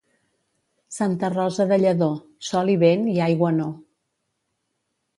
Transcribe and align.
Santa 0.95 1.29
Rosa 1.35 1.67
de 1.73 1.79
Lledó, 1.83 2.09
sol 2.49 2.75
i 2.77 2.81
vent 2.87 3.07
i 3.15 3.17
aigua 3.31 3.55
no. 3.63 3.71